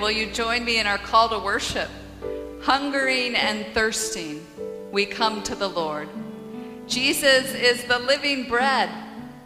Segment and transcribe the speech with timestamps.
[0.00, 1.88] Will you join me in our call to worship?
[2.62, 4.46] Hungering and thirsting,
[4.92, 6.08] we come to the Lord.
[6.86, 8.88] Jesus is the living bread.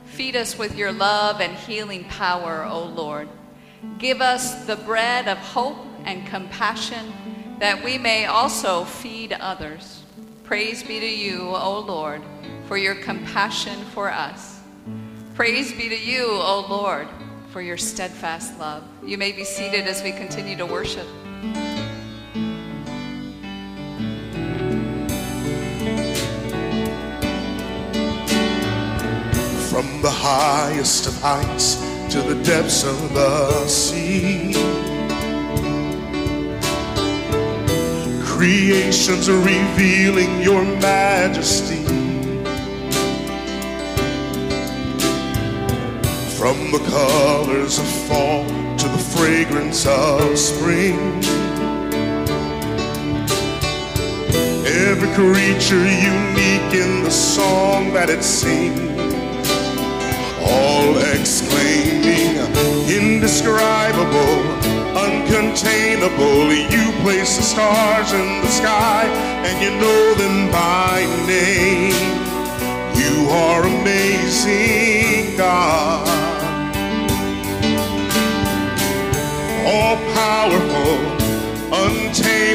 [0.04, 3.28] Feed us with your love and healing power, O Lord.
[3.98, 10.02] Give us the bread of hope and compassion that we may also feed others.
[10.44, 12.20] Praise be to you, O Lord,
[12.66, 14.60] for your compassion for us.
[15.34, 17.08] Praise be to you, O Lord,
[17.52, 18.82] for your steadfast love.
[19.04, 21.06] You may be seated as we continue to worship.
[29.68, 31.74] From the highest of heights
[32.14, 34.54] to the depths of the sea.
[38.24, 41.81] Creations revealing your majesty.
[46.42, 48.44] From the colors of fall
[48.76, 50.98] to the fragrance of spring.
[54.66, 59.14] Every creature unique in the song that it sings
[60.42, 62.34] all exclaiming,
[62.90, 64.42] indescribable,
[64.98, 66.50] uncontainable.
[66.74, 69.04] You place the stars in the sky
[69.46, 71.94] and you know them by name.
[72.98, 74.81] You are amazing,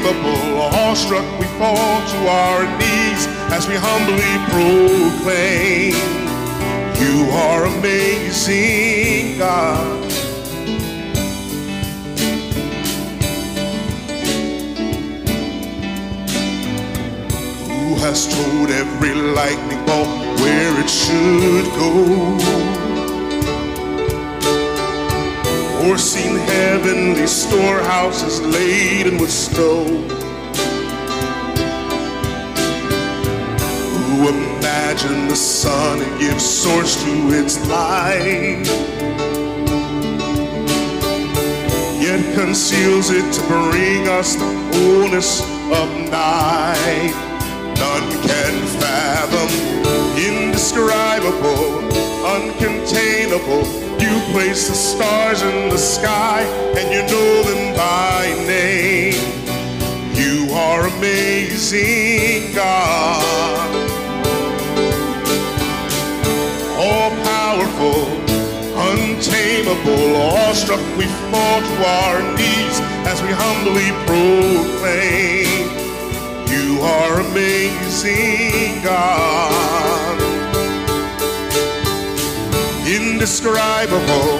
[0.07, 1.75] untamable, awestruck, we fall
[2.07, 5.93] to our knees as we humbly proclaim.
[6.99, 10.03] You are amazing, God.
[17.67, 20.07] Who has told every lightning bolt
[20.39, 22.76] where it should go?
[25.87, 29.85] Or seen heavenly storehouses laden with snow?
[33.95, 38.65] Who imagine the sun and give source to its light?
[42.01, 47.13] Yet conceals it to bring us the fullness of night.
[47.79, 49.49] None can fathom,
[50.17, 51.81] indescribable,
[52.35, 53.86] uncontainable.
[54.07, 56.43] You place the stars in the sky
[56.77, 59.19] and you know them by name.
[60.15, 63.67] You are amazing, God.
[66.79, 68.07] All powerful,
[68.87, 72.79] untamable, awestruck, we fall to our knees
[73.11, 75.67] as we humbly proclaim.
[76.47, 80.36] You are amazing, God.
[83.17, 84.37] Indescribable,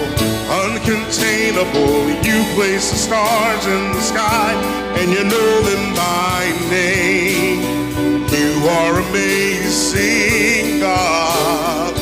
[0.62, 4.52] uncontainable, you place the stars in the sky
[4.98, 7.58] and you know them by name.
[8.30, 11.92] You are amazing, God.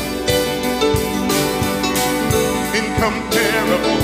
[2.76, 4.02] Incomparable,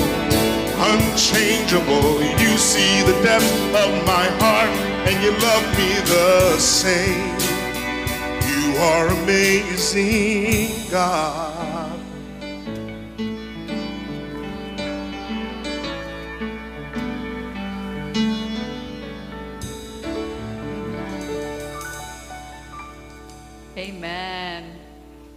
[0.80, 3.52] unchangeable, you see the depth
[3.84, 4.70] of my heart
[5.06, 7.36] and you love me the same.
[8.48, 11.51] You are amazing, God.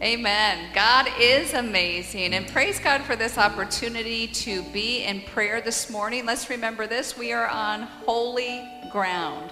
[0.06, 0.70] Amen.
[0.76, 2.36] God is amazing.
[2.36, 6.28] And praise God for this opportunity to be in prayer this morning.
[6.28, 9.52] Let's remember this we are on holy ground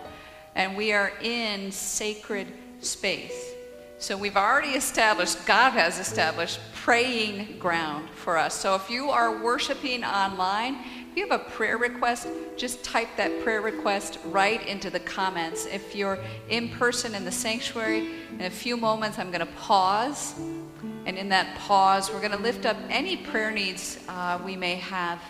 [0.53, 2.45] and we are in sacred
[2.81, 3.55] space.
[3.97, 8.53] So we've already established, God has established praying ground for us.
[8.53, 13.43] So if you are worshiping online, if you have a prayer request, just type that
[13.43, 15.67] prayer request right into the comments.
[15.67, 16.17] If you're
[16.49, 20.33] in person in the sanctuary, in a few moments I'm going to pause.
[21.05, 24.73] And in that pause, we're going to lift up any prayer needs uh, we may
[24.77, 25.21] have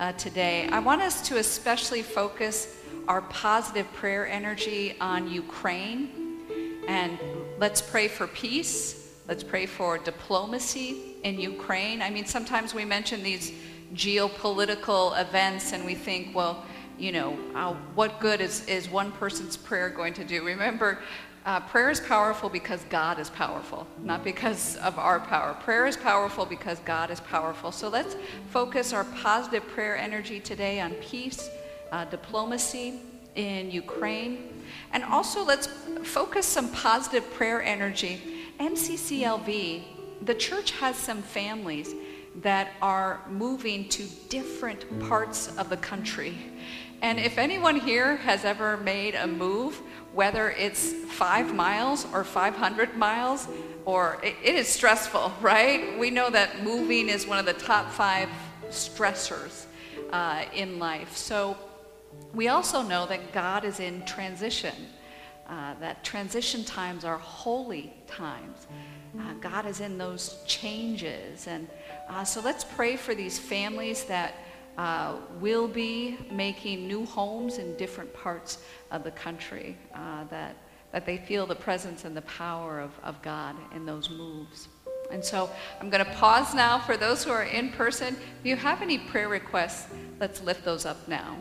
[0.00, 0.68] uh, today.
[0.72, 6.40] I want us to especially focus our positive prayer energy on Ukraine.
[6.88, 7.16] And
[7.56, 9.14] let's pray for peace.
[9.28, 12.02] Let's pray for diplomacy in Ukraine.
[12.02, 13.52] I mean, sometimes we mention these
[13.94, 16.64] geopolitical events and we think, well,
[16.98, 20.44] you know, uh, what good is, is one person's prayer going to do?
[20.44, 20.98] Remember,
[21.46, 25.54] uh, prayer is powerful because God is powerful, not because of our power.
[25.54, 27.72] Prayer is powerful because God is powerful.
[27.72, 28.16] So let's
[28.50, 31.48] focus our positive prayer energy today on peace,
[31.92, 33.00] uh, diplomacy
[33.36, 35.68] in Ukraine, and also let's
[36.02, 38.20] focus some positive prayer energy.
[38.58, 39.82] MCCLV,
[40.22, 41.94] the church has some families
[42.42, 46.38] that are moving to different parts of the country.
[47.02, 49.80] And if anyone here has ever made a move,
[50.12, 53.48] whether it's five miles or 500 miles,
[53.84, 55.98] or it, is stressful, right?
[55.98, 58.28] We know that moving is one of the top five
[58.68, 59.66] stressors
[60.12, 61.16] uh, in life.
[61.16, 61.56] So
[62.34, 64.74] we also know that God is in transition,
[65.50, 68.68] uh, that transition times are holy times.
[69.18, 71.48] Uh, God is in those changes.
[71.48, 71.66] And
[72.08, 74.34] uh, so let's pray for these families that
[74.78, 78.58] uh, will be making new homes in different parts
[78.92, 80.54] of the country, uh, that,
[80.92, 84.68] that they feel the presence and the power of, of God in those moves.
[85.10, 85.50] And so
[85.80, 88.16] I'm going to pause now for those who are in person.
[88.38, 89.88] If you have any prayer requests,
[90.20, 91.36] let's lift those up now.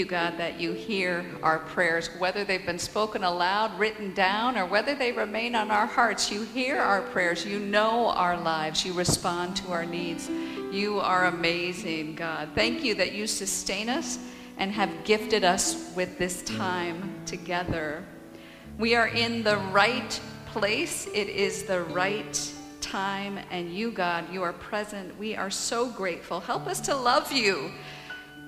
[0.00, 4.64] You, God, that you hear our prayers, whether they've been spoken aloud, written down, or
[4.64, 6.32] whether they remain on our hearts.
[6.32, 7.44] You hear our prayers.
[7.44, 8.82] You know our lives.
[8.82, 10.30] You respond to our needs.
[10.72, 12.48] You are amazing, God.
[12.54, 14.18] Thank you that you sustain us
[14.56, 18.02] and have gifted us with this time together.
[18.78, 21.08] We are in the right place.
[21.08, 25.18] It is the right time, and you, God, you are present.
[25.18, 26.40] We are so grateful.
[26.40, 27.70] Help us to love you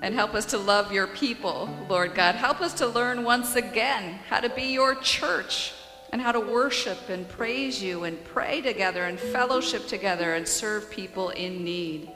[0.02, 2.34] and help us to love your people, Lord God.
[2.34, 5.72] Help us to learn once again how to be your church
[6.10, 10.90] and how to worship and praise you and pray together and fellowship together and serve
[10.90, 12.10] people in need.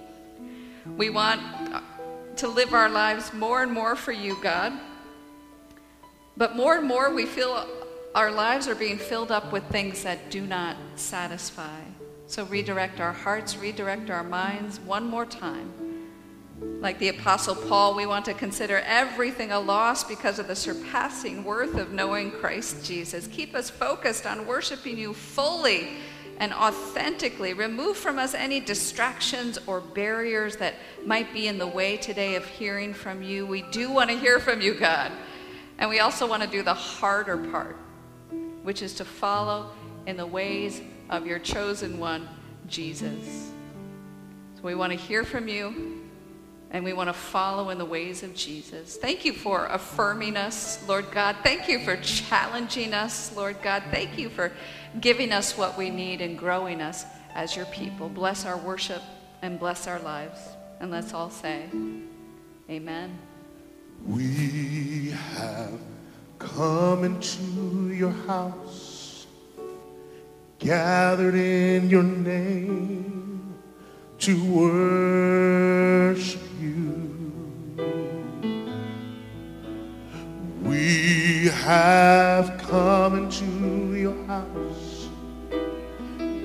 [0.96, 1.40] We want
[1.72, 1.80] uh,
[2.36, 4.72] to live our lives more and more for you, God.
[6.36, 7.68] But more and more we feel
[8.16, 11.80] our lives are being filled up with things that do not satisfy.
[12.26, 15.85] So redirect our hearts, redirect our minds one more time
[16.61, 21.43] like the Apostle Paul, we want to consider everything a loss because of the surpassing
[21.44, 23.26] worth of knowing Christ Jesus.
[23.26, 25.99] Keep us focused on worshiping you fully
[26.38, 27.55] and authentically.
[27.55, 30.75] Remove from us any distractions or barriers that
[31.05, 33.47] might be in the way today of hearing from you.
[33.47, 35.12] We do want to hear from you, God.
[35.79, 37.76] And we also want to do the harder part,
[38.62, 39.70] which is to follow
[40.06, 40.81] in the ways
[41.11, 42.29] of your chosen one,
[42.67, 43.50] Jesus.
[44.55, 46.06] So we want to hear from you
[46.70, 48.96] and we want to follow in the ways of Jesus.
[48.96, 51.36] Thank you for affirming us, Lord God.
[51.42, 53.84] Thank you for challenging us, Lord God.
[53.90, 54.52] Thank you for
[55.00, 57.04] giving us what we need and growing us
[57.34, 58.08] as your people.
[58.08, 59.02] Bless our worship
[59.42, 60.40] and bless our lives.
[60.80, 61.66] And let's all say,
[62.69, 63.16] Amen.
[64.04, 65.78] We have
[66.38, 69.26] come into your house,
[70.58, 73.54] gathered in your name
[74.19, 76.45] to worship
[80.63, 85.08] We have come into your house,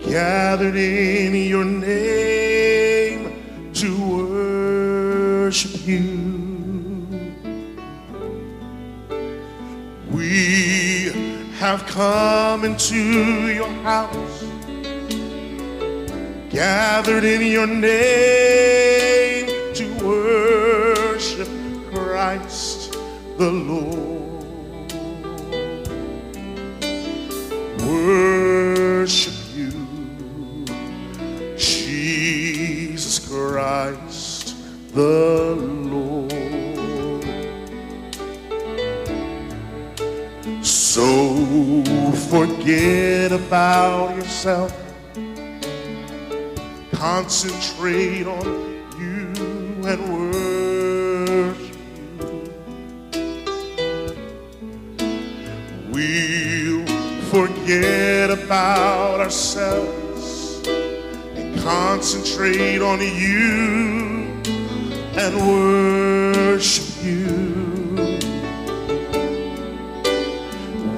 [0.04, 7.08] gathered in your name to worship you.
[10.12, 14.44] We have come into your house,
[16.50, 19.21] gathered in your name
[20.04, 21.50] worship
[21.94, 22.98] Christ
[23.38, 24.12] the Lord.
[27.92, 30.66] worship you,
[31.58, 34.56] Jesus Christ
[34.94, 36.32] the Lord.
[40.64, 41.84] So
[42.30, 44.72] forget about yourself,
[46.94, 48.81] concentrate on
[49.86, 51.76] and worship.
[55.92, 56.86] We'll
[57.30, 64.42] forget about ourselves and concentrate on you
[65.18, 67.72] and worship you.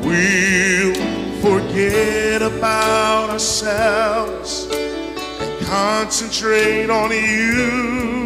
[0.03, 0.93] We'll
[1.41, 8.22] forget about ourselves and concentrate on you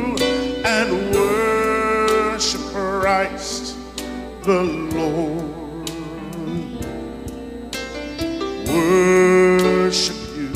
[4.47, 4.63] the
[4.95, 5.89] Lord.
[8.69, 10.53] Worship you,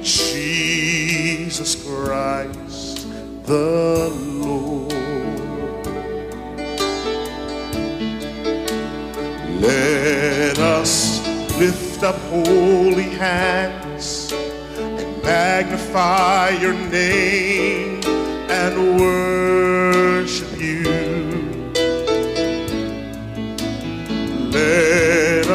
[0.00, 3.08] Jesus Christ
[3.44, 4.92] the Lord.
[9.60, 11.26] Let us
[11.58, 14.32] lift up holy hands
[14.78, 18.00] and magnify your name
[18.48, 19.11] and worship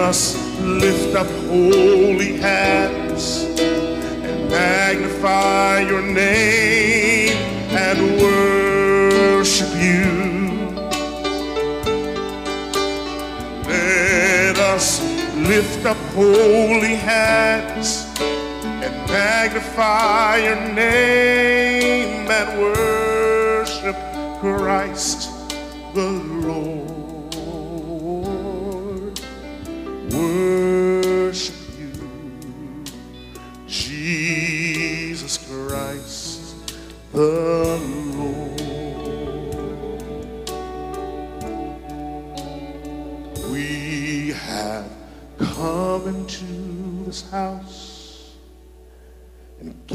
[0.07, 7.35] us lift up holy hands and magnify your name
[7.75, 10.07] and worship you.
[13.67, 15.01] Let us
[15.35, 18.07] lift up holy hands
[18.83, 23.97] and magnify your name and worship
[24.39, 25.16] Christ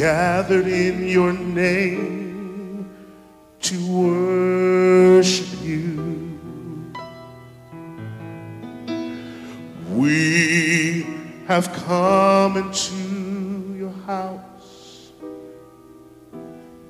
[0.02, 2.90] gathered in your name
[3.61, 6.90] to worship you.
[9.92, 11.06] We
[11.47, 15.12] have come into your house,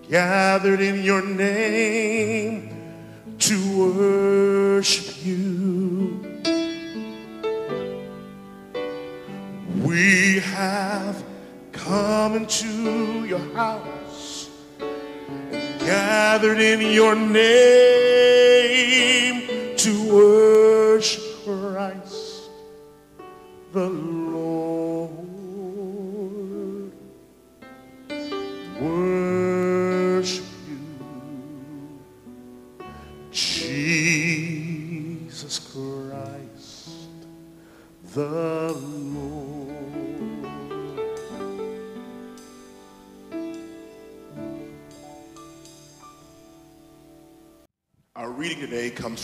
[0.09, 2.71] gathered in your name
[3.40, 3.57] to
[3.90, 6.19] worship you.
[9.85, 11.12] We have
[11.92, 14.49] come into your house
[14.80, 18.01] and gathered in your name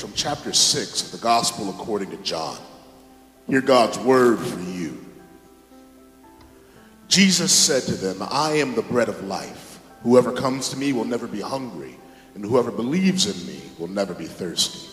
[0.01, 2.57] from chapter 6 of the Gospel according to John.
[3.49, 5.05] Hear God's word for you.
[7.09, 9.81] Jesus said to them, I am the bread of life.
[10.03, 11.97] Whoever comes to me will never be hungry,
[12.35, 14.87] and whoever believes in me will never be thirsty.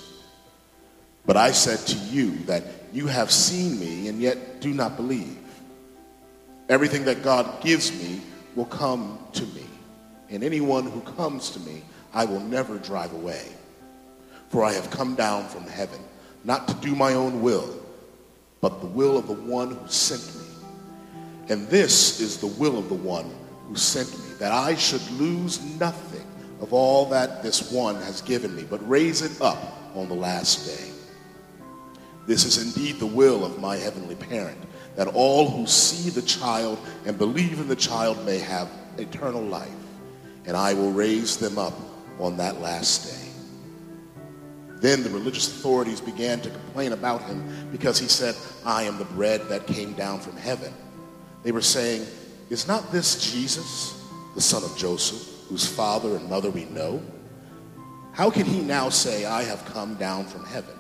[1.25, 5.37] But I said to you that you have seen me and yet do not believe.
[6.69, 8.21] Everything that God gives me
[8.55, 9.65] will come to me,
[10.29, 11.83] and anyone who comes to me
[12.13, 13.51] I will never drive away.
[14.49, 15.99] For I have come down from heaven,
[16.43, 17.81] not to do my own will,
[18.61, 20.45] but the will of the one who sent me.
[21.49, 23.29] And this is the will of the one
[23.67, 26.25] who sent me, that I should lose nothing
[26.61, 29.57] of all that this one has given me, but raise it up
[29.95, 30.91] on the last day.
[32.27, 34.57] This is indeed the will of my heavenly parent,
[34.95, 39.69] that all who see the child and believe in the child may have eternal life,
[40.45, 41.73] and I will raise them up
[42.19, 43.24] on that last day.
[44.85, 49.05] Then the religious authorities began to complain about him because he said, I am the
[49.05, 50.71] bread that came down from heaven.
[51.41, 52.05] They were saying,
[52.51, 53.99] Is not this Jesus,
[54.35, 57.01] the son of Joseph, whose father and mother we know?
[58.11, 60.77] How can he now say, I have come down from heaven?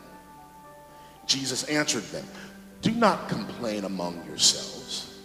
[1.25, 2.25] Jesus answered them,
[2.83, 5.17] Do not complain among yourselves.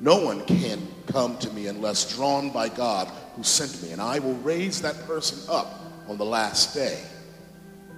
[0.00, 4.18] No one can come to me unless drawn by God who sent me, and I
[4.18, 5.78] will raise that person up
[6.08, 7.04] on the last day.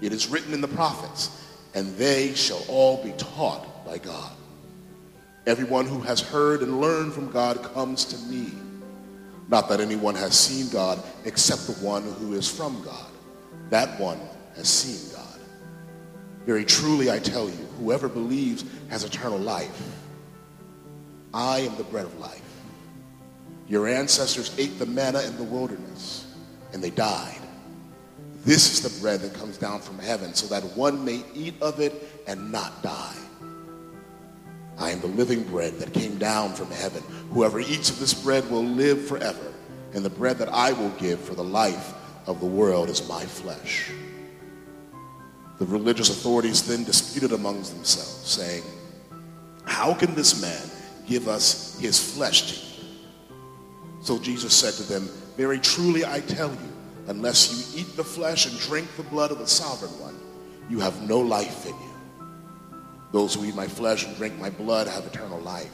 [0.01, 1.31] It is written in the prophets,
[1.75, 4.33] and they shall all be taught by God.
[5.47, 8.53] Everyone who has heard and learned from God comes to me.
[9.49, 13.13] Not that anyone has seen God except the one who is from God.
[13.71, 14.21] That one
[14.57, 15.41] has seen God.
[16.47, 19.83] Very truly I tell you, whoever believes has eternal life.
[21.33, 22.43] I am the bread of life.
[23.69, 26.27] Your ancestors ate the manna in the wilderness,
[26.73, 27.41] and they died.
[28.47, 31.81] This is the bread that comes down from heaven, so that one may eat of
[31.81, 33.17] it and not die.
[34.79, 37.03] I am the living bread that came down from heaven.
[37.31, 39.53] Whoever eats of this bread will live forever,
[39.93, 41.93] and the bread that I will give for the life
[42.27, 43.91] of the world is my flesh.
[45.59, 48.63] The religious authorities then disputed amongst themselves, saying,
[49.65, 50.71] How can this man
[51.07, 52.85] give us his flesh to eat.
[54.03, 56.76] So Jesus said to them, Very truly I tell you,
[57.09, 60.19] unless you eat the flesh and drink the blood of the sovereign one,
[60.69, 62.29] you have no life in you.
[63.13, 65.73] Those who eat my flesh and drink my blood have eternal life,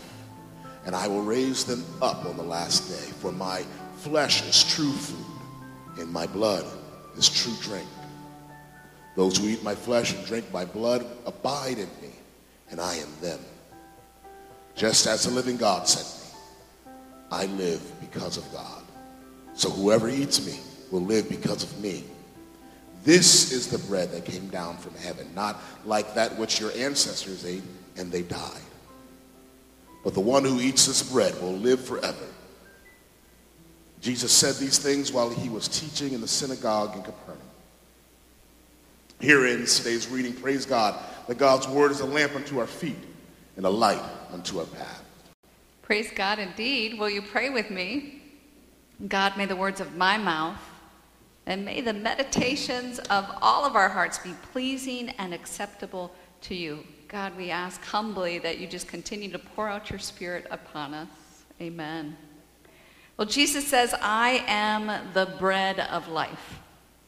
[0.85, 3.13] and I will raise them up on the last day.
[3.21, 3.65] For my
[3.97, 6.67] flesh is true food, and my blood
[7.17, 7.89] is true drink.
[9.17, 12.11] Those who eat my flesh and drink my blood abide in me,
[12.71, 13.41] and I in them.
[14.75, 16.93] Just as the living God sent me,
[17.31, 18.83] I live because of God.
[19.55, 20.59] So whoever eats me
[20.93, 22.05] will live because of me.
[23.03, 27.45] This is the bread that came down from heaven, not like that which your ancestors
[27.45, 27.65] ate
[27.97, 28.61] and they died.
[30.05, 32.27] But the one who eats this bread will live forever.
[34.01, 37.41] Jesus said these things while he was teaching in the synagogue in Capernaum.
[39.21, 40.33] Here ends today's reading.
[40.33, 42.97] Praise God that God's word is a lamp unto our feet
[43.57, 45.05] and a light unto our path.
[45.83, 46.99] Praise God indeed.
[46.99, 48.23] Will you pray with me?
[49.07, 50.59] God, may the words of my mouth
[51.47, 56.85] and may the meditations of all of our hearts be pleasing and acceptable to you.
[57.09, 61.09] God, we ask humbly that you just continue to pour out your spirit upon us.
[61.61, 62.17] Amen.
[63.17, 66.61] Well, Jesus says, I am the bread of life.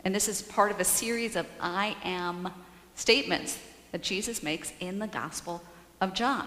[0.05, 2.51] And this is part of a series of I am
[2.95, 3.59] statements
[3.93, 5.63] that Jesus makes in the Gospel
[6.01, 6.47] of John.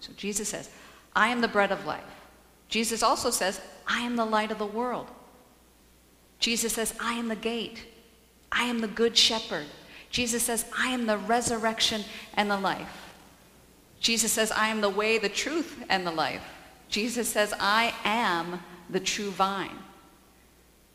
[0.00, 0.70] So Jesus says,
[1.14, 2.02] I am the bread of life.
[2.68, 5.08] Jesus also says, I am the light of the world.
[6.44, 7.86] Jesus says, I am the gate.
[8.52, 9.64] I am the good shepherd.
[10.10, 13.14] Jesus says, I am the resurrection and the life.
[13.98, 16.44] Jesus says, I am the way, the truth, and the life.
[16.90, 18.60] Jesus says, I am
[18.90, 19.78] the true vine.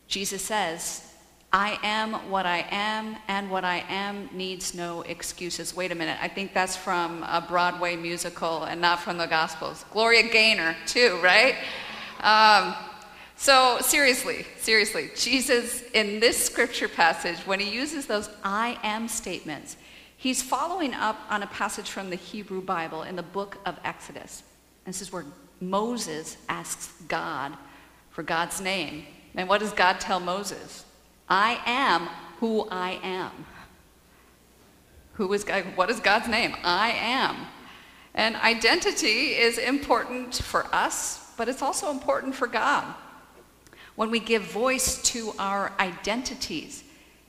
[0.06, 1.12] Jesus says,
[1.52, 5.74] I am what I am, and what I am needs no excuses.
[5.74, 9.84] Wait a minute, I think that's from a Broadway musical and not from the Gospels.
[9.90, 11.56] Gloria Gaynor, too, right?
[12.20, 12.76] Um,
[13.40, 19.78] so, seriously, seriously, Jesus, in this scripture passage, when he uses those I am statements,
[20.18, 24.42] he's following up on a passage from the Hebrew Bible in the book of Exodus.
[24.84, 25.24] This is where
[25.58, 27.56] Moses asks God
[28.10, 29.06] for God's name.
[29.34, 30.84] And what does God tell Moses?
[31.26, 33.46] I am who I am.
[35.14, 35.64] Who is God?
[35.76, 36.54] What is God's name?
[36.62, 37.46] I am.
[38.14, 42.84] And identity is important for us, but it's also important for God.
[43.96, 46.84] When we give voice to our identities,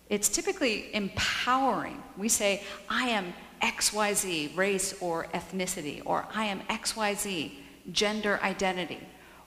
[0.09, 2.01] it's typically empowering.
[2.17, 7.51] We say, I am XYZ, race or ethnicity, or I am XYZ,
[7.91, 8.99] gender identity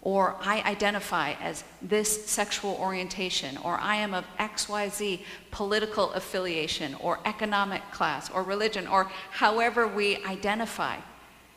[0.05, 7.19] or I identify as this sexual orientation, or I am of XYZ political affiliation, or
[7.25, 10.99] economic class, or religion, or however we identify.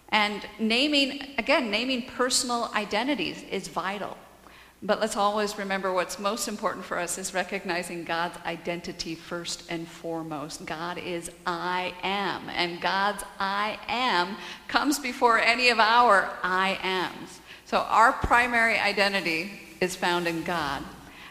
[0.10, 4.17] And naming, again, naming personal identities is vital.
[4.84, 9.88] But let's always remember what's most important for us is recognizing God's identity first and
[9.88, 10.66] foremost.
[10.66, 14.38] God is I am, and God's I am
[14.68, 17.42] comes before any of our I ams.
[17.66, 20.84] So our primary identity is found in God.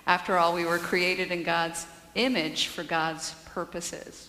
[0.09, 4.28] After all, we were created in God's image for God's purposes.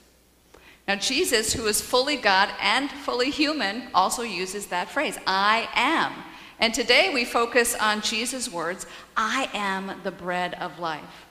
[0.88, 6.14] Now, Jesus, who is fully God and fully human, also uses that phrase, I am.
[6.60, 11.26] And today we focus on Jesus' words, I am the bread of life.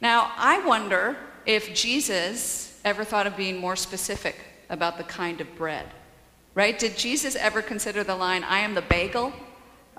[0.00, 4.36] Now, I wonder if Jesus ever thought of being more specific
[4.68, 5.86] about the kind of bread,
[6.54, 6.78] right?
[6.78, 9.32] Did Jesus ever consider the line, I am the bagel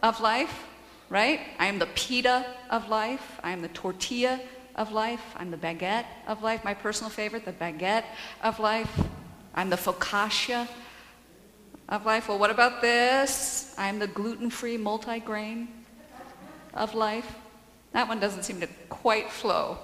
[0.03, 0.65] of life,
[1.09, 1.39] right?
[1.59, 3.39] I am the pita of life.
[3.43, 4.41] I am the tortilla
[4.75, 5.21] of life.
[5.37, 6.63] I'm the baguette of life.
[6.63, 8.05] My personal favorite, the baguette
[8.43, 8.91] of life.
[9.53, 10.67] I'm the focaccia
[11.89, 12.27] of life.
[12.27, 13.73] Well, what about this?
[13.77, 15.67] I'm the gluten free multigrain
[16.73, 17.35] of life.
[17.93, 19.77] That one doesn't seem to quite flow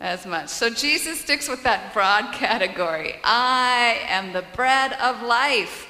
[0.00, 0.48] as much.
[0.48, 3.16] So Jesus sticks with that broad category.
[3.24, 5.88] I am the bread of life.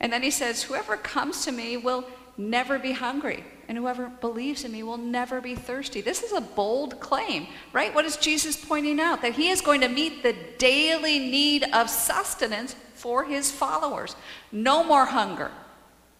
[0.00, 2.04] And then he says, Whoever comes to me will
[2.36, 6.00] never be hungry, and whoever believes in me will never be thirsty.
[6.00, 7.92] This is a bold claim, right?
[7.92, 9.22] What is Jesus pointing out?
[9.22, 14.16] That he is going to meet the daily need of sustenance for his followers.
[14.52, 15.50] No more hunger,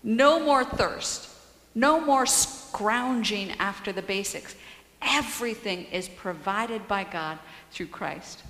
[0.02, 1.28] no more thirst,
[1.74, 4.54] no more scrounging after the basics.
[5.02, 7.38] Everything is provided by God
[7.70, 8.42] through Christ.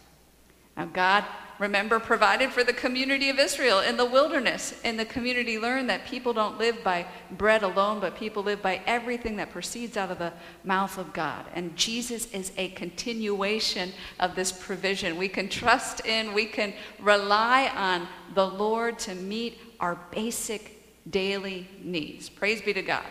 [0.76, 1.24] Now, God
[1.58, 4.80] remember, provided for the community of Israel in the wilderness.
[4.84, 8.80] And the community learned that people don't live by bread alone, but people live by
[8.86, 10.32] everything that proceeds out of the
[10.64, 11.44] mouth of God.
[11.54, 15.16] And Jesus is a continuation of this provision.
[15.16, 20.74] We can trust in, we can rely on the Lord to meet our basic
[21.10, 22.28] daily needs.
[22.28, 23.04] Praise be to God.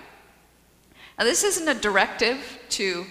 [1.17, 3.05] Now, this isn't a directive to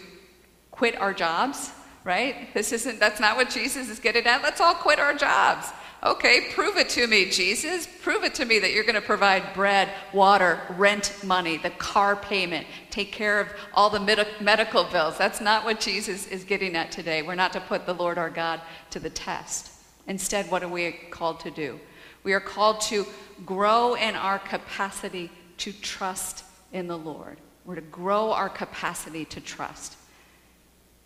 [0.70, 1.72] quit our jobs,
[2.06, 2.54] right?
[2.54, 4.40] This isn't, that's not what Jesus is getting at.
[4.40, 5.66] Let's all quit our jobs.
[6.04, 7.88] Okay, prove it to me, Jesus.
[8.00, 12.14] Prove it to me that you're going to provide bread, water, rent money, the car
[12.14, 15.18] payment, take care of all the med- medical bills.
[15.18, 17.22] That's not what Jesus is getting at today.
[17.22, 19.72] We're not to put the Lord our God to the test.
[20.06, 21.80] Instead, what are we called to do?
[22.22, 23.04] We are called to
[23.44, 27.38] grow in our capacity to trust in the Lord.
[27.64, 29.96] We're to grow our capacity to trust.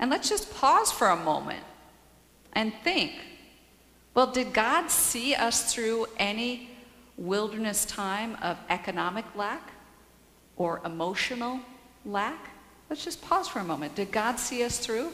[0.00, 1.62] And let's just pause for a moment
[2.54, 3.12] and think
[4.12, 6.68] well, did God see us through any
[7.16, 9.70] wilderness time of economic lack
[10.56, 11.60] or emotional
[12.04, 12.50] lack?
[12.88, 13.94] Let's just pause for a moment.
[13.94, 15.12] Did God see us through?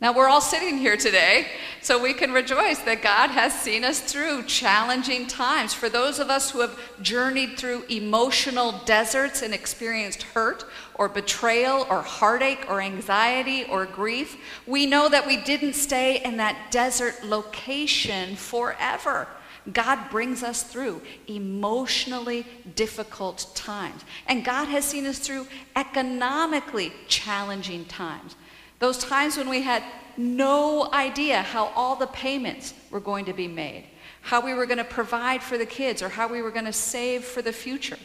[0.00, 1.46] Now, we're all sitting here today,
[1.82, 5.74] so we can rejoice that God has seen us through challenging times.
[5.74, 11.86] For those of us who have journeyed through emotional deserts and experienced hurt or betrayal
[11.90, 17.22] or heartache or anxiety or grief, we know that we didn't stay in that desert
[17.22, 19.28] location forever.
[19.70, 24.02] God brings us through emotionally difficult times.
[24.26, 28.36] And God has seen us through economically challenging times.
[28.80, 29.84] Those times when we had
[30.16, 33.84] no idea how all the payments were going to be made,
[34.22, 36.72] how we were going to provide for the kids, or how we were going to
[36.72, 37.98] save for the future.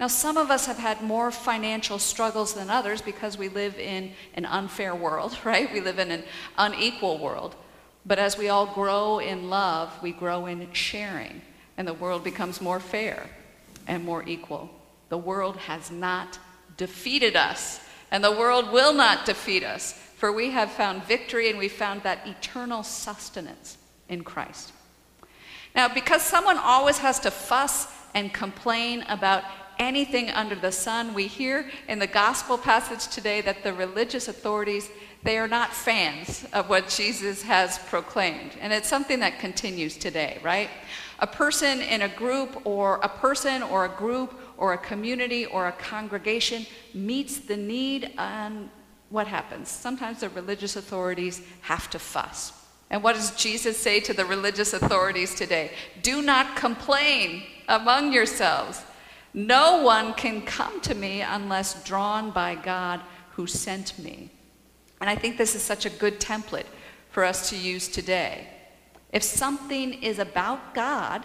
[0.00, 4.12] Now, some of us have had more financial struggles than others because we live in
[4.34, 5.72] an unfair world, right?
[5.72, 6.24] We live in an
[6.56, 7.54] unequal world.
[8.04, 11.42] But as we all grow in love, we grow in sharing,
[11.76, 13.28] and the world becomes more fair
[13.86, 14.70] and more equal.
[15.10, 16.38] The world has not
[16.76, 21.58] defeated us, and the world will not defeat us for we have found victory and
[21.58, 23.78] we found that eternal sustenance
[24.08, 24.72] in Christ.
[25.74, 29.44] Now, because someone always has to fuss and complain about
[29.78, 34.90] anything under the sun, we hear in the gospel passage today that the religious authorities
[35.22, 38.52] they are not fans of what Jesus has proclaimed.
[38.60, 40.70] And it's something that continues today, right?
[41.18, 45.66] A person in a group or a person or a group or a community or
[45.66, 48.70] a congregation meets the need on
[49.10, 49.68] what happens?
[49.68, 52.52] Sometimes the religious authorities have to fuss.
[52.90, 55.72] And what does Jesus say to the religious authorities today?
[56.02, 58.82] Do not complain among yourselves.
[59.34, 63.00] No one can come to me unless drawn by God
[63.32, 64.30] who sent me.
[65.00, 66.66] And I think this is such a good template
[67.10, 68.48] for us to use today.
[69.12, 71.24] If something is about God,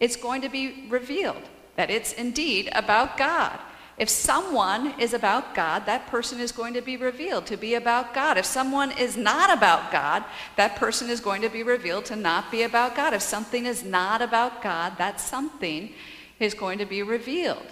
[0.00, 1.42] it's going to be revealed
[1.76, 3.58] that it's indeed about God.
[3.98, 8.14] If someone is about God, that person is going to be revealed to be about
[8.14, 8.38] God.
[8.38, 10.24] If someone is not about God,
[10.56, 13.12] that person is going to be revealed to not be about God.
[13.12, 15.92] If something is not about God, that something
[16.38, 17.66] is going to be revealed.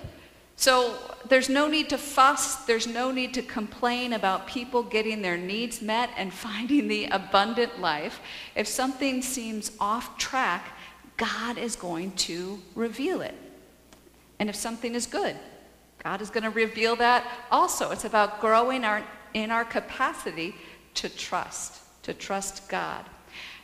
[0.56, 0.96] So
[1.28, 5.80] there's no need to fuss, there's no need to complain about people getting their needs
[5.80, 8.20] met and finding the abundant life.
[8.56, 10.72] If something seems off track,
[11.16, 13.34] God is going to reveal it.
[14.40, 15.36] And if something is good,
[16.06, 17.90] God is going to reveal that also.
[17.90, 19.02] It's about growing our,
[19.34, 20.54] in our capacity
[20.94, 23.04] to trust, to trust God.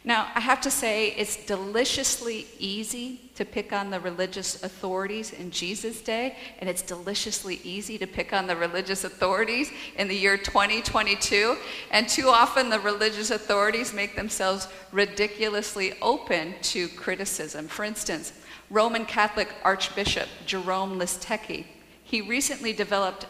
[0.02, 5.52] Now, I have to say, it's deliciously easy to pick on the religious authorities in
[5.52, 10.36] Jesus' day, and it's deliciously easy to pick on the religious authorities in the year
[10.36, 11.56] 2022.
[11.92, 17.68] And too often, the religious authorities make themselves ridiculously open to criticism.
[17.68, 18.32] For instance,
[18.68, 21.66] Roman Catholic Archbishop Jerome Listecki
[22.12, 23.24] he recently developed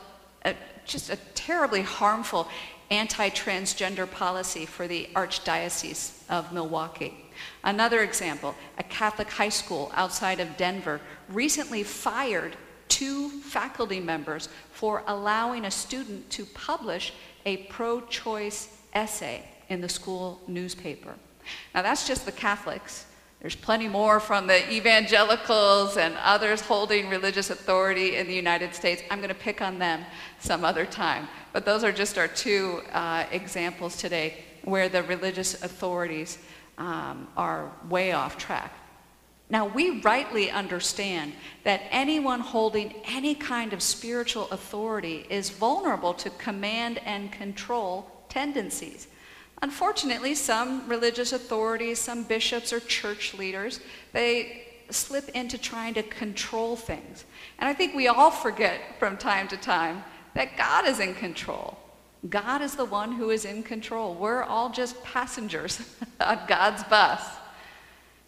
[0.44, 2.48] a, just a terribly harmful
[2.90, 7.14] anti-transgender policy for the Archdiocese of Milwaukee.
[7.62, 12.56] Another example, a Catholic high school outside of Denver recently fired
[12.88, 17.14] two faculty members for allowing a student to publish
[17.46, 21.14] a pro-choice essay in the school newspaper.
[21.72, 23.06] Now that's just the Catholics.
[23.42, 29.02] There's plenty more from the evangelicals and others holding religious authority in the United States.
[29.10, 30.04] I'm going to pick on them
[30.38, 31.26] some other time.
[31.52, 36.38] But those are just our two uh, examples today where the religious authorities
[36.78, 38.72] um, are way off track.
[39.50, 41.32] Now, we rightly understand
[41.64, 49.08] that anyone holding any kind of spiritual authority is vulnerable to command and control tendencies.
[49.62, 53.78] Unfortunately, some religious authorities, some bishops or church leaders,
[54.12, 57.24] they slip into trying to control things.
[57.60, 60.02] And I think we all forget from time to time
[60.34, 61.78] that God is in control.
[62.28, 64.14] God is the one who is in control.
[64.14, 65.80] We're all just passengers
[66.20, 67.24] on God's bus.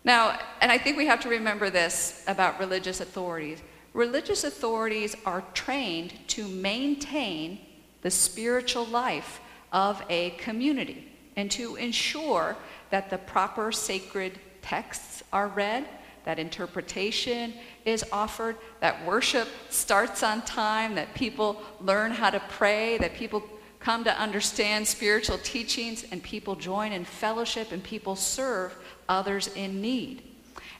[0.04, 3.60] Now, and I think we have to remember this about religious authorities.
[3.92, 7.58] Religious authorities are trained to maintain
[8.02, 9.40] the spiritual life
[9.72, 12.56] of a community and to ensure
[12.90, 15.86] that the proper sacred texts are read,
[16.24, 17.52] that interpretation
[17.84, 23.42] is offered, that worship starts on time, that people learn how to pray, that people
[23.78, 28.74] come to understand spiritual teachings, and people join in fellowship and people serve
[29.08, 30.22] others in need.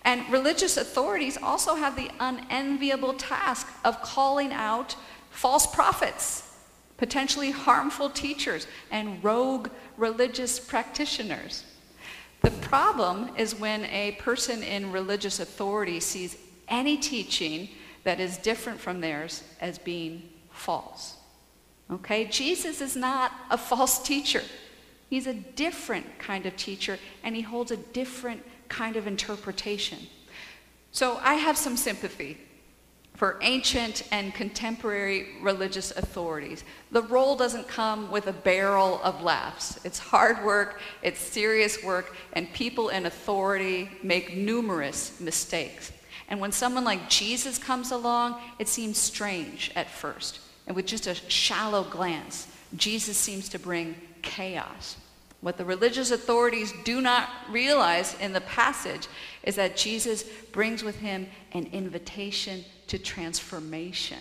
[0.05, 4.97] And religious authorities also have the unenviable task of calling out
[5.31, 6.57] false prophets,
[6.97, 11.65] potentially harmful teachers, and rogue religious practitioners.
[12.43, 16.37] The problem is when a person in religious authority sees
[16.69, 17.69] any teaching
[18.05, 21.17] that is different from theirs as being false.
[21.91, 22.27] Okay?
[22.27, 24.43] Jesus is not a false teacher.
[25.11, 29.99] He's a different kind of teacher, and he holds a different kind of interpretation.
[30.93, 32.39] So I have some sympathy
[33.16, 36.64] for ancient and contemporary religious authorities.
[36.90, 39.79] The role doesn't come with a barrel of laughs.
[39.85, 45.92] It's hard work, it's serious work, and people in authority make numerous mistakes.
[46.29, 50.40] And when someone like Jesus comes along, it seems strange at first.
[50.66, 54.96] And with just a shallow glance, Jesus seems to bring chaos.
[55.40, 59.07] What the religious authorities do not realize in the passage
[59.45, 64.19] is that Jesus brings with him an invitation to transformation.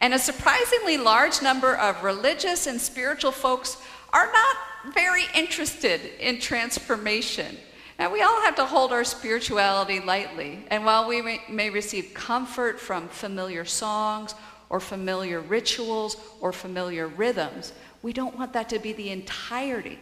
[0.00, 3.76] And a surprisingly large number of religious and spiritual folks
[4.12, 7.56] are not very interested in transformation.
[7.98, 10.64] Now, we all have to hold our spirituality lightly.
[10.70, 14.34] And while we may, may receive comfort from familiar songs
[14.70, 19.98] or familiar rituals or familiar rhythms, we don't want that to be the entirety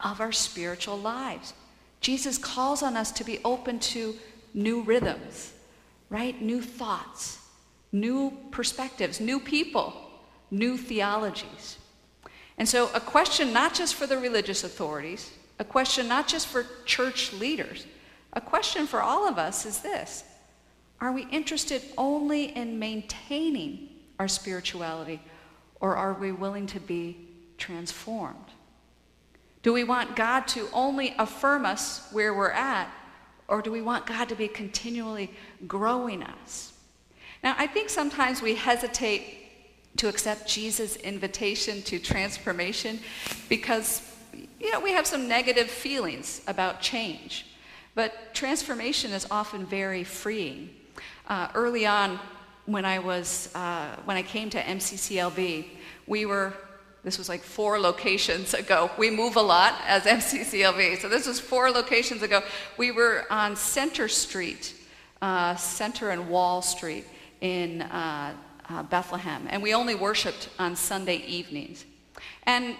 [0.00, 1.52] of our spiritual lives.
[2.02, 4.16] Jesus calls on us to be open to
[4.52, 5.52] new rhythms,
[6.10, 6.40] right?
[6.42, 7.38] New thoughts,
[7.92, 9.94] new perspectives, new people,
[10.50, 11.78] new theologies.
[12.58, 16.66] And so, a question not just for the religious authorities, a question not just for
[16.84, 17.86] church leaders,
[18.32, 20.24] a question for all of us is this
[21.00, 23.88] Are we interested only in maintaining
[24.18, 25.20] our spirituality,
[25.80, 28.36] or are we willing to be transformed?
[29.62, 32.88] Do we want God to only affirm us where we're at,
[33.46, 35.30] or do we want God to be continually
[35.66, 36.72] growing us?
[37.44, 39.38] Now, I think sometimes we hesitate
[39.96, 42.98] to accept Jesus' invitation to transformation
[43.48, 44.02] because,
[44.58, 47.46] you know, we have some negative feelings about change.
[47.94, 50.70] But transformation is often very freeing.
[51.28, 52.18] Uh, early on,
[52.66, 55.66] when I was uh, when I came to MCCLV,
[56.06, 56.54] we were
[57.04, 58.90] this was like four locations ago.
[58.96, 61.00] We move a lot as MCCLV.
[61.00, 62.42] So this was four locations ago.
[62.76, 64.74] We were on Center Street,
[65.20, 67.04] uh, Center and Wall Street
[67.40, 68.34] in uh,
[68.68, 69.48] uh, Bethlehem.
[69.50, 71.84] And we only worshiped on Sunday evenings.
[72.44, 72.76] And,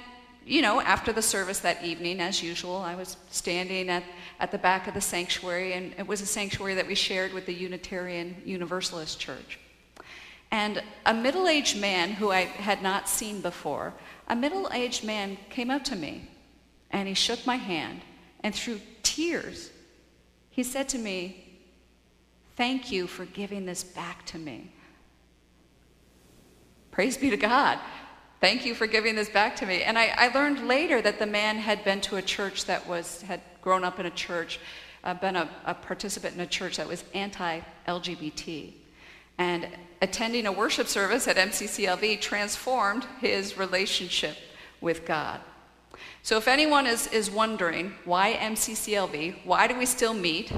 [0.46, 4.04] you know, after the service that evening, as usual, I was standing at,
[4.38, 5.72] at the back of the sanctuary.
[5.72, 9.58] And it was a sanctuary that we shared with the Unitarian Universalist Church.
[10.52, 13.94] And a middle aged man who I had not seen before
[14.28, 16.28] a middle aged man came up to me
[16.90, 18.02] and he shook my hand,
[18.40, 19.70] and through tears,
[20.50, 21.38] he said to me,
[22.54, 24.70] Thank you for giving this back to me.
[26.90, 27.78] Praise be to God.
[28.42, 29.82] Thank you for giving this back to me.
[29.82, 33.22] And I, I learned later that the man had been to a church that was,
[33.22, 34.60] had grown up in a church,
[35.02, 38.74] uh, been a, a participant in a church that was anti LGBT.
[39.38, 39.66] And
[40.02, 44.36] attending a worship service at MCCLV transformed his relationship
[44.80, 45.40] with God.
[46.24, 50.52] So if anyone is, is wondering why MCCLV, why do we still meet,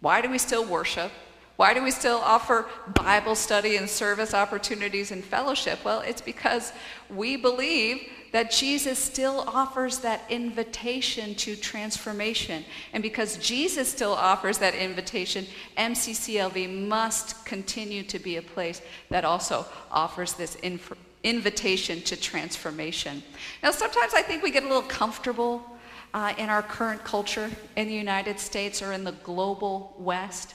[0.00, 1.10] why do we still worship,
[1.56, 5.84] why do we still offer Bible study and service opportunities and fellowship?
[5.84, 6.72] Well, it's because
[7.10, 12.66] we believe that Jesus still offers that invitation to transformation.
[12.92, 15.46] And because Jesus still offers that invitation,
[15.78, 20.92] MCCLV must continue to be a place that also offers this inf-
[21.24, 23.22] invitation to transformation.
[23.62, 25.78] Now, sometimes I think we get a little comfortable
[26.12, 30.54] uh, in our current culture in the United States or in the global West.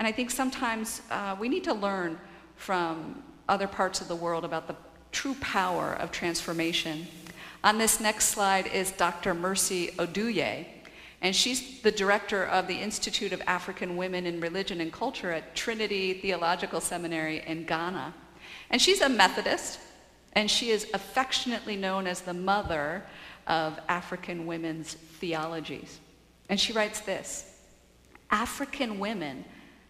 [0.00, 2.18] And I think sometimes uh, we need to learn
[2.56, 4.74] from other parts of the world about the
[5.16, 7.06] true power of transformation.
[7.64, 9.32] On this next slide is Dr.
[9.32, 10.66] Mercy Oduyoye,
[11.22, 15.56] and she's the director of the Institute of African Women in Religion and Culture at
[15.56, 18.12] Trinity Theological Seminary in Ghana.
[18.68, 19.80] And she's a Methodist,
[20.34, 23.02] and she is affectionately known as the mother
[23.46, 25.98] of African women's theologies.
[26.50, 27.58] And she writes this
[28.30, 29.46] African women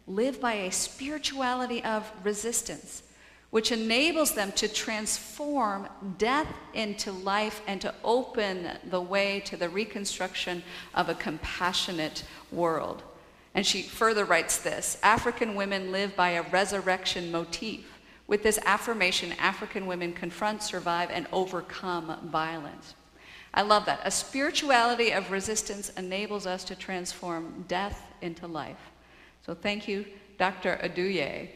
[0.06, 3.02] live by a spirituality of resistance,
[3.50, 9.68] which enables them to transform death into life and to open the way to the
[9.68, 10.62] reconstruction
[10.94, 13.02] of a compassionate world.
[13.54, 17.86] And she further writes this African women live by a resurrection motif.
[18.26, 22.94] With this affirmation, African women confront, survive, and overcome violence.
[23.54, 24.00] I love that.
[24.04, 28.90] A spirituality of resistance enables us to transform death into life.
[29.46, 30.04] So thank you,
[30.38, 30.78] Dr.
[30.82, 31.48] Oduyoye.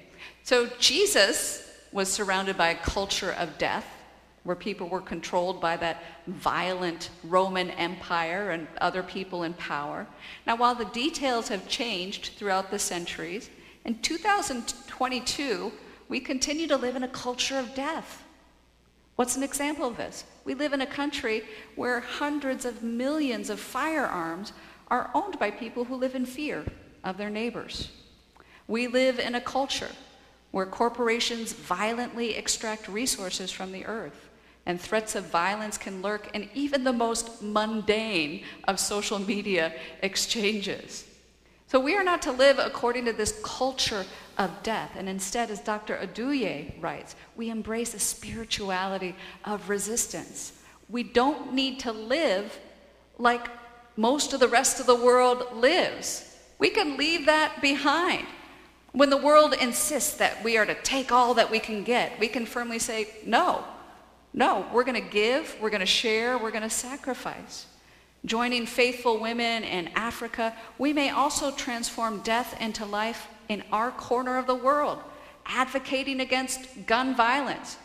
[0.43, 3.87] So Jesus was surrounded by a culture of death
[4.43, 10.07] where people were controlled by that violent Roman Empire and other people in power.
[10.47, 13.51] Now, while the details have changed throughout the centuries,
[13.85, 15.73] in 2022,
[16.09, 18.25] we continue to live in a culture of death.
[19.17, 20.25] What's an example of this?
[20.45, 21.43] We live in a country
[21.77, 24.55] where hundreds of millions of firearms
[24.89, 26.65] are owned by people who live in fear
[27.05, 27.91] of their neighbors.
[28.67, 29.91] We live in a culture
[30.51, 34.31] where corporations violently extract resources from the earth
[34.67, 41.07] and threats of violence can lurk in even the most mundane of social media exchanges.
[41.67, 44.05] So we are not to live according to this culture
[44.39, 44.93] of death.
[44.97, 45.97] And instead, as Dr.
[45.97, 50.53] Oduyoye writes, we embrace a spirituality of resistance.
[50.89, 52.59] We don't need to live
[53.19, 53.49] like
[53.97, 56.37] most of the rest of the world lives.
[56.59, 58.27] We can leave that behind.
[58.93, 62.29] When the world insists that we are to take all that we can get, we
[62.29, 63.65] can firmly say, no,
[64.33, 67.67] no, we're going to give, we're going to share, we're going to sacrifice.
[68.25, 74.39] Joining faithful women in Africa, we may also transform death into life in our corner
[74.39, 75.03] of the world,
[75.47, 77.77] advocating against gun violence,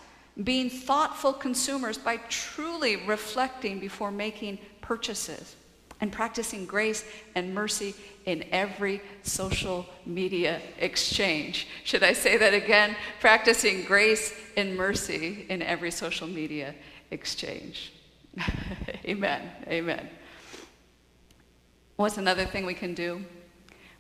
[0.44, 5.56] being thoughtful consumers by truly reflecting before making purchases,
[6.02, 7.06] and practicing grace
[7.36, 11.68] and mercy in every social media exchange.
[11.84, 12.96] Should I say that again?
[13.20, 16.76] Practicing grace and mercy in every social media
[17.12, 17.94] exchange.
[19.06, 19.50] Amen.
[19.68, 20.10] Amen.
[21.96, 23.24] What's another thing we can do?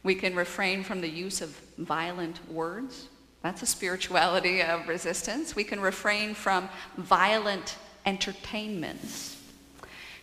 [0.03, 3.07] We can refrain from the use of violent words.
[3.41, 5.55] That's a spirituality of resistance.
[5.55, 9.34] We can refrain from violent entertainments.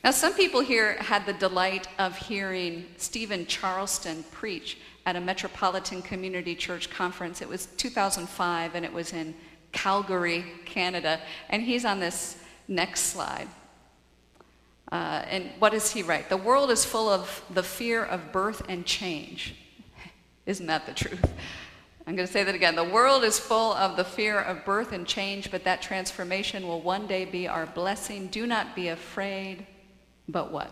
[0.05, 6.03] Now, some people here had the delight of hearing Steven Charleston preach at a Metropolitan
[6.03, 7.41] Community Church conference.
[7.41, 9.33] It was 2005 and it was in
[9.71, 11.21] Calgary, Canada.
[11.51, 12.37] And he's on this
[12.67, 13.47] next slide.
[14.91, 16.29] Uh, and what does he write?
[16.29, 19.55] The world is full of the fear of birth and change.
[20.47, 21.33] Isn't that the truth?
[22.09, 22.75] I'm going to say that again.
[22.75, 26.81] The world is full of the fear of birth and change, but that transformation will
[26.81, 28.27] one day be our blessing.
[28.27, 29.65] Do not be afraid,
[30.29, 30.71] but what?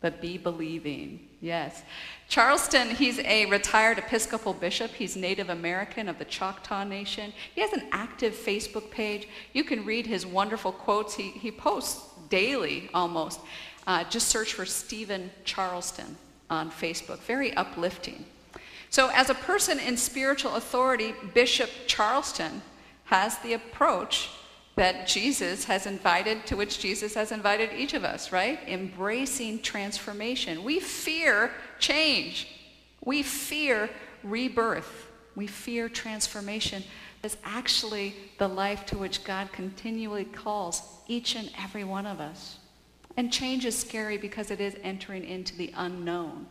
[0.00, 1.28] But be believing.
[1.40, 1.82] Yes.
[2.28, 4.90] Charleston, he's a retired Episcopal bishop.
[4.90, 7.32] He's Native American of the Choctaw Nation.
[7.54, 9.28] He has an active Facebook page.
[9.52, 11.14] You can read his wonderful quotes.
[11.14, 13.40] He, he posts daily almost.
[13.86, 16.16] Uh, just search for Steven Charleston
[16.50, 17.18] on Facebook.
[17.20, 18.24] Very uplifting.
[18.90, 22.62] So, as a person in spiritual authority, Bishop Charleston
[23.04, 24.30] has the approach
[24.76, 28.60] that Jesus has invited, to which Jesus has invited each of us, right?
[28.68, 30.62] Embracing transformation.
[30.62, 32.48] We fear change,
[33.04, 33.90] we fear
[34.22, 36.82] rebirth, we fear transformation.
[37.22, 42.58] Is actually the life to which God continually calls each and every one of us.
[43.16, 46.46] And change is scary because it is entering into the unknown.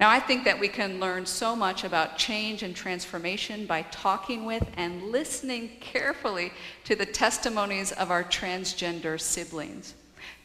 [0.00, 4.44] Now, I think that we can learn so much about change and transformation by talking
[4.44, 6.52] with and listening carefully
[6.84, 9.94] to the testimonies of our transgender siblings.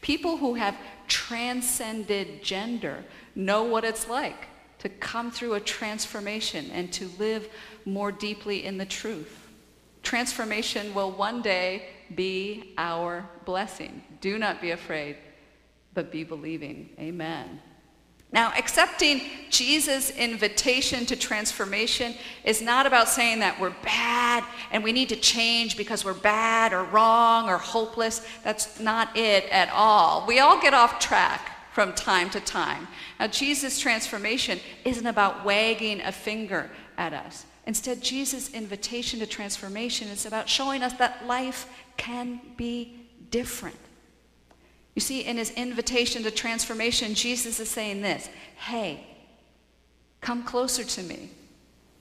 [0.00, 3.04] People who have transcended gender
[3.36, 4.48] know what it's like
[4.80, 7.48] to come through a transformation and to live
[7.84, 9.48] more deeply in the truth.
[10.02, 11.86] Transformation will one day
[12.16, 14.02] be our blessing.
[14.20, 15.16] Do not be afraid,
[15.94, 16.90] but be believing.
[16.98, 17.60] Amen.
[18.34, 24.90] Now, accepting Jesus' invitation to transformation is not about saying that we're bad and we
[24.90, 28.26] need to change because we're bad or wrong or hopeless.
[28.42, 30.26] That's not it at all.
[30.26, 32.88] We all get off track from time to time.
[33.20, 36.68] Now, Jesus' transformation isn't about wagging a finger
[36.98, 37.46] at us.
[37.66, 42.96] Instead, Jesus' invitation to transformation is about showing us that life can be
[43.30, 43.78] different.
[44.94, 49.06] You see, in his invitation to transformation, Jesus is saying this Hey,
[50.20, 51.30] come closer to me.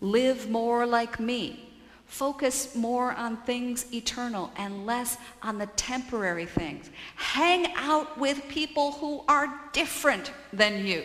[0.01, 1.69] Live more like me.
[2.05, 6.91] Focus more on things eternal and less on the temporary things.
[7.15, 11.03] Hang out with people who are different than you.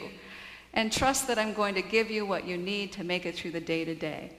[0.75, 3.53] and trust that I'm going to give you what you need to make it through
[3.53, 4.33] the day to day.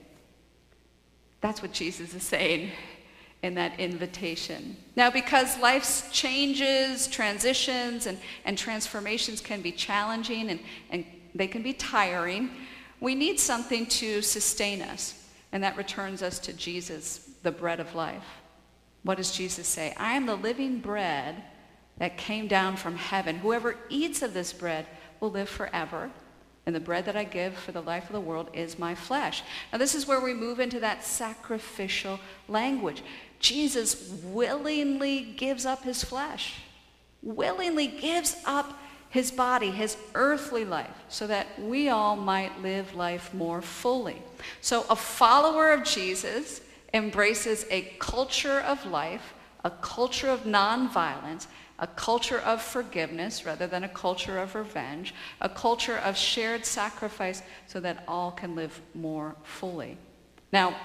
[1.41, 2.71] That's what Jesus is saying
[3.41, 4.75] in that invitation.
[4.95, 10.59] Now, because life's changes, transitions, and, and transformations can be challenging and,
[10.89, 12.49] and they can be tiring,
[12.99, 15.15] we need something to sustain us.
[15.51, 18.25] And that returns us to Jesus, the bread of life.
[19.03, 19.93] What does Jesus say?
[19.97, 21.43] I am the living bread
[21.97, 23.37] that came down from heaven.
[23.37, 24.85] Whoever eats of this bread
[25.19, 26.11] will live forever.
[26.69, 29.41] And the bread that I give for the life of the world is my flesh.
[29.71, 33.01] Now, this is where we move into that sacrificial language.
[33.39, 36.57] Jesus willingly gives up his flesh,
[37.23, 43.33] willingly gives up his body, his earthly life, so that we all might live life
[43.33, 44.21] more fully.
[44.61, 46.61] So, a follower of Jesus
[46.93, 49.33] embraces a culture of life,
[49.65, 51.47] a culture of nonviolence,
[51.79, 57.41] a culture of forgiveness rather than a culture of revenge, a culture of shared sacrifice
[57.67, 59.97] so that all can live more fully.
[60.51, 60.75] Now,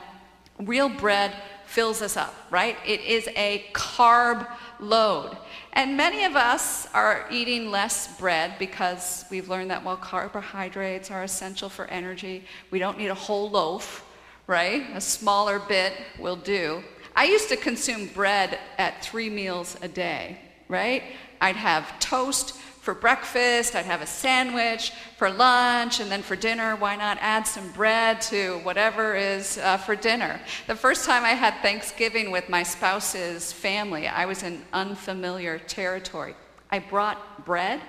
[0.58, 1.34] real bread
[1.66, 2.76] fills us up, right?
[2.86, 4.46] It is a carb
[4.78, 5.36] load.
[5.72, 11.24] And many of us are eating less bread because we've learned that while carbohydrates are
[11.24, 14.06] essential for energy, we don't need a whole loaf,
[14.46, 14.86] right?
[14.94, 16.84] A smaller bit will do.
[17.16, 20.38] I used to consume bread at three meals a day,
[20.74, 21.04] right?
[21.40, 26.74] I'd have toast for breakfast, I'd have a sandwich for lunch, and then for dinner,
[26.74, 30.40] why not add some bread to whatever is uh, for dinner?
[30.66, 36.34] The first time I had Thanksgiving with my spouse's family, I was in unfamiliar territory.
[36.70, 37.80] I brought bread,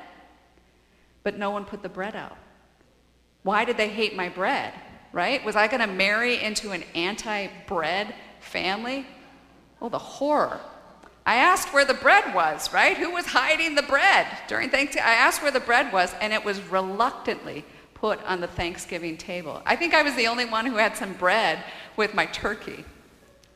[1.23, 2.37] but no one put the bread out.
[3.41, 4.73] Why did they hate my bread,
[5.11, 5.43] right?
[5.43, 9.07] Was I going to marry into an anti bread family?
[9.81, 10.61] Oh, the horror.
[11.25, 12.95] I asked where the bread was, right?
[12.97, 15.07] Who was hiding the bread during Thanksgiving?
[15.07, 17.65] I asked where the bread was, and it was reluctantly
[17.95, 19.61] put on the Thanksgiving table.
[19.65, 21.63] I think I was the only one who had some bread
[21.97, 22.85] with my turkey.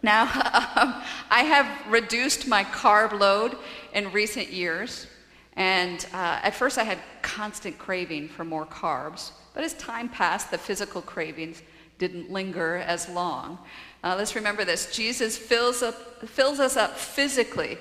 [0.02, 0.24] Now,
[0.76, 0.96] um,
[1.30, 3.56] I have reduced my carb load
[3.94, 5.06] in recent years,
[5.54, 10.50] and uh, at first I had constant craving for more carbs, but as time passed,
[10.50, 11.62] the physical cravings
[12.00, 13.60] didn't linger as long.
[14.04, 17.78] Uh, let's remember this Jesus fills, up, fills us up physically,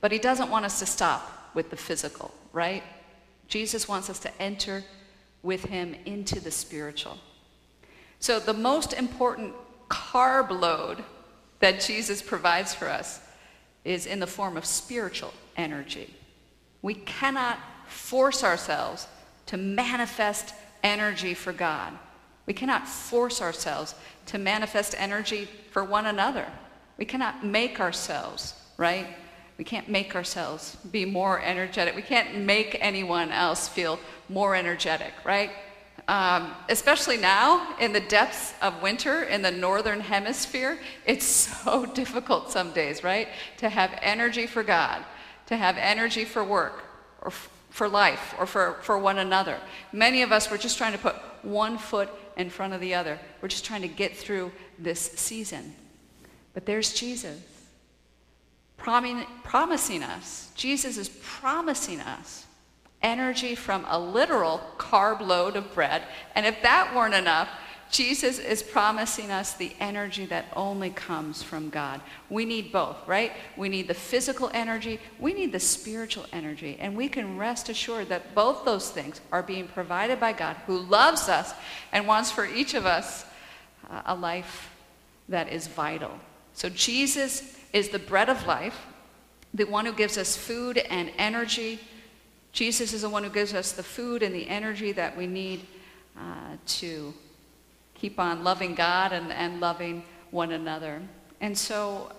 [0.00, 2.82] but he doesn't want us to stop with the physical, right?
[3.48, 4.84] Jesus wants us to enter
[5.42, 7.18] with him into the spiritual.
[8.18, 9.54] So, the most important
[9.88, 11.04] carb load
[11.60, 13.20] that Jesus provides for us
[13.84, 16.12] is in the form of spiritual energy.
[16.82, 19.06] We cannot force ourselves
[19.46, 21.92] to manifest energy for God.
[22.46, 23.94] We cannot force ourselves
[24.26, 26.46] to manifest energy for one another.
[26.96, 29.08] We cannot make ourselves, right?
[29.58, 31.96] We can't make ourselves be more energetic.
[31.96, 35.50] We can't make anyone else feel more energetic, right?
[36.08, 41.26] Um, especially now in the depths of winter in the northern hemisphere, it's
[41.64, 43.28] so difficult some days, right?
[43.58, 45.04] To have energy for God,
[45.46, 46.84] to have energy for work
[47.22, 47.32] or
[47.76, 49.58] for life or for, for one another.
[49.92, 52.08] Many of us were just trying to put one foot
[52.38, 53.20] in front of the other.
[53.42, 55.74] We're just trying to get through this season.
[56.54, 57.38] But there's Jesus
[58.78, 62.46] promising us, Jesus is promising us
[63.02, 66.02] energy from a literal carb load of bread.
[66.34, 67.48] And if that weren't enough,
[67.90, 72.00] Jesus is promising us the energy that only comes from God.
[72.28, 73.32] We need both, right?
[73.56, 76.76] We need the physical energy, we need the spiritual energy.
[76.80, 80.78] And we can rest assured that both those things are being provided by God, who
[80.78, 81.54] loves us
[81.92, 83.24] and wants for each of us
[83.88, 84.70] uh, a life
[85.28, 86.12] that is vital.
[86.54, 88.86] So Jesus is the bread of life,
[89.54, 91.78] the one who gives us food and energy.
[92.52, 95.66] Jesus is the one who gives us the food and the energy that we need
[96.16, 97.12] uh, to
[97.96, 101.02] keep on loving God and, and loving one another.
[101.40, 102.12] And so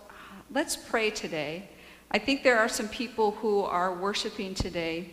[0.51, 1.69] let's pray today.
[2.11, 5.09] I think there are some people who are worshiping today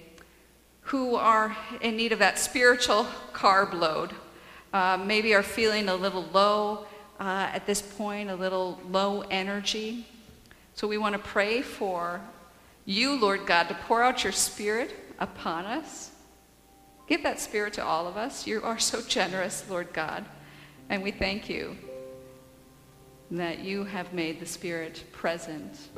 [0.80, 4.12] who are in need of that spiritual carb load.
[4.72, 6.86] Uh, maybe are feeling a little low
[7.20, 10.06] uh, at this point, a little low energy.
[10.74, 12.20] So we want to pray for
[12.84, 16.10] you, Lord God, to pour out your spirit upon us.
[17.06, 18.46] Give that spirit to all of us.
[18.46, 20.24] You are so generous, Lord God.
[20.90, 21.76] And we thank you
[23.30, 25.88] that you have made the Spirit present.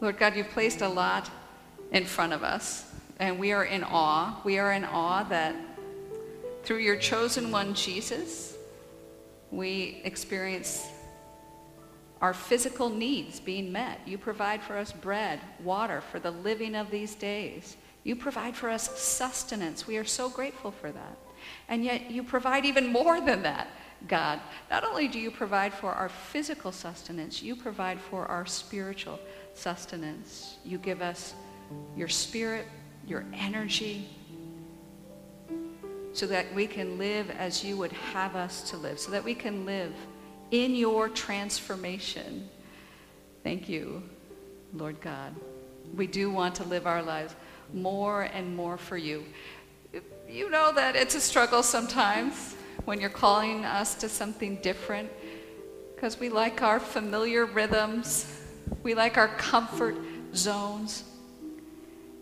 [0.00, 1.30] Lord God, you've placed a lot
[1.92, 2.84] in front of us,
[3.20, 4.40] and we are in awe.
[4.44, 5.54] We are in awe that
[6.64, 8.56] through your chosen one, Jesus,
[9.50, 10.86] we experience
[12.20, 14.00] our physical needs being met.
[14.06, 17.76] You provide for us bread, water for the living of these days.
[18.04, 19.86] You provide for us sustenance.
[19.86, 21.18] We are so grateful for that.
[21.68, 23.68] And yet you provide even more than that,
[24.06, 24.40] God.
[24.70, 29.18] Not only do you provide for our physical sustenance, you provide for our spiritual
[29.54, 30.58] sustenance.
[30.64, 31.34] You give us
[31.96, 32.66] your spirit,
[33.06, 34.08] your energy,
[36.12, 39.34] so that we can live as you would have us to live, so that we
[39.34, 39.92] can live
[40.50, 42.48] in your transformation.
[43.42, 44.02] Thank you,
[44.72, 45.34] Lord God.
[45.94, 47.34] We do want to live our lives
[47.74, 49.24] more and more for you.
[50.28, 52.54] You know that it's a struggle sometimes
[52.84, 55.10] when you're calling us to something different
[55.94, 58.42] because we like our familiar rhythms,
[58.82, 59.96] we like our comfort
[60.34, 61.04] zones.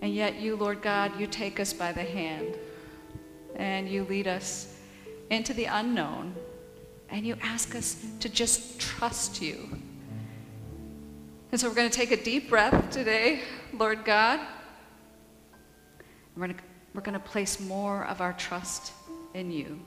[0.00, 2.56] And yet, you, Lord God, you take us by the hand
[3.56, 4.76] and you lead us
[5.30, 6.34] into the unknown
[7.08, 9.68] and you ask us to just trust you.
[11.52, 13.40] And so we're going to take a deep breath today,
[13.72, 14.40] Lord God.
[16.36, 16.58] We're going
[16.94, 18.92] we're to place more of our trust
[19.34, 19.80] in you.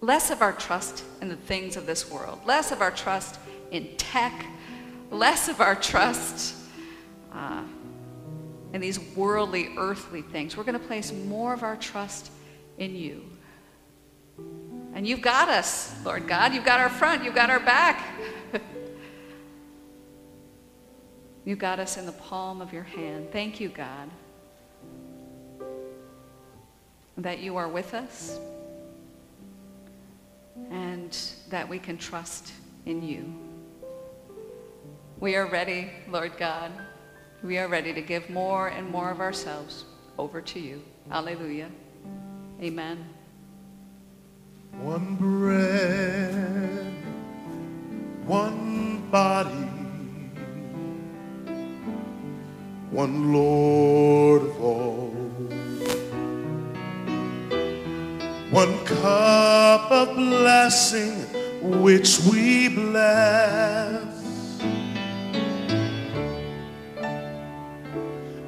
[0.00, 3.38] Less of our trust in the things of this world, less of our trust
[3.70, 4.46] in tech,
[5.10, 6.56] less of our trust
[7.32, 7.62] uh,
[8.72, 10.56] in these worldly, earthly things.
[10.56, 12.32] We're going to place more of our trust
[12.78, 13.24] in you.
[14.94, 16.54] And you've got us, Lord God.
[16.54, 18.04] You've got our front, you've got our back.
[21.44, 23.28] you've got us in the palm of your hand.
[23.32, 24.10] Thank you, God
[27.18, 28.38] that you are with us
[30.70, 31.16] and
[31.48, 32.52] that we can trust
[32.86, 33.32] in you.
[35.18, 36.70] We are ready, Lord God.
[37.42, 39.84] We are ready to give more and more of ourselves
[40.18, 40.82] over to you.
[41.10, 41.68] Alleluia.
[42.62, 43.04] Amen.
[44.72, 46.94] One bread,
[48.26, 49.50] one body,
[52.90, 55.09] one Lord of all.
[58.50, 61.12] One cup of blessing
[61.82, 64.02] which we bless.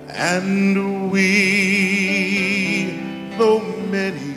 [0.08, 2.98] And we,
[3.38, 4.34] though many,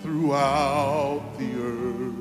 [0.00, 2.16] throughout the earth,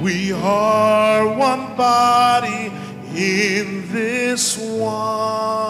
[0.00, 2.72] we are one body
[3.12, 5.69] in this one